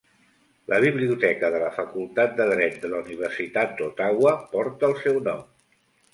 [0.71, 5.47] La biblioteca de la facultat de dret de la universitat d'Ottawa porta el seu nom.